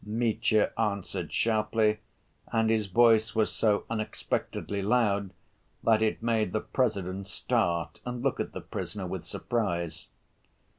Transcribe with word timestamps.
Mitya 0.03 0.71
answered 0.79 1.31
sharply, 1.31 1.99
and 2.51 2.71
his 2.71 2.87
voice 2.87 3.35
was 3.35 3.51
so 3.51 3.85
unexpectedly 3.87 4.81
loud 4.81 5.29
that 5.83 6.01
it 6.01 6.23
made 6.23 6.53
the 6.53 6.59
President 6.59 7.27
start 7.27 7.99
and 8.03 8.23
look 8.23 8.39
at 8.39 8.51
the 8.51 8.61
prisoner 8.61 9.05
with 9.05 9.25
surprise. 9.25 10.07